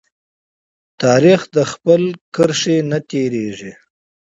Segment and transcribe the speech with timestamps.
[1.01, 2.01] تاریخ د خپل
[2.35, 3.73] کرښې نه تیریږي.